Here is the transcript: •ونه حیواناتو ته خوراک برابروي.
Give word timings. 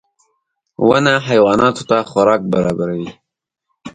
•ونه 0.87 1.13
حیواناتو 1.27 1.83
ته 1.89 1.97
خوراک 2.09 2.41
برابروي. 2.53 3.09